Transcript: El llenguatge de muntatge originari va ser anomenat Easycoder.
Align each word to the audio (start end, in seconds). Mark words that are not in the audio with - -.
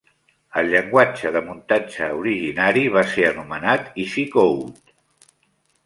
El 0.61 0.69
llenguatge 0.71 1.31
de 1.35 1.43
muntatge 1.51 2.09
originari 2.23 2.87
va 2.99 3.07
ser 3.15 3.29
anomenat 3.35 3.93
Easycoder. 4.05 4.99